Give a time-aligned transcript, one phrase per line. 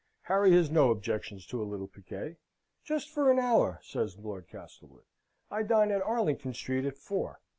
[0.23, 2.37] Harry has no objections to a little piquet.
[2.83, 5.03] "Just for an hour," says Lord Castlewood.
[5.51, 7.39] "I dine at Arlington Street at four."